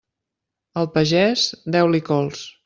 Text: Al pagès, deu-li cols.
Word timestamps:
Al 0.81 0.89
pagès, 0.95 1.45
deu-li 1.77 2.03
cols. 2.09 2.45